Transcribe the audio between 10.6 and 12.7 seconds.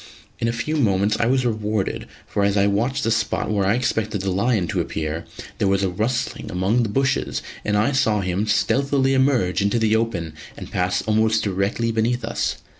pass almost directly beneath us.